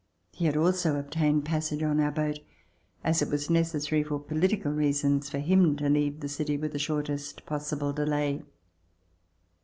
[0.31, 2.39] He had also ob tained passage on our boat,
[3.03, 6.79] as it was necessary for poHtical reasons for him to leave the city with the
[6.79, 8.41] shortest possible delay.